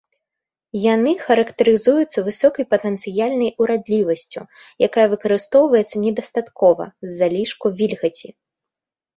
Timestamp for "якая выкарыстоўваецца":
4.89-5.95